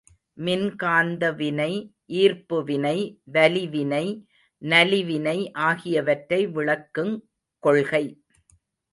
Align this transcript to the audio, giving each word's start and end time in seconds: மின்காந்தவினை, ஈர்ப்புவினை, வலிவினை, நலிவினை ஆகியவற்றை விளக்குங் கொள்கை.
மின்காந்தவினை, 0.37 1.73
ஈர்ப்புவினை, 2.11 2.95
வலிவினை, 3.33 4.05
நலிவினை 4.61 5.37
ஆகியவற்றை 5.53 6.47
விளக்குங் 6.47 7.13
கொள்கை. 7.63 8.03